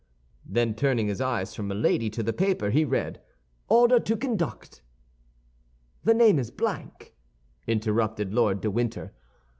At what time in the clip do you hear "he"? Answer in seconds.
2.71-2.83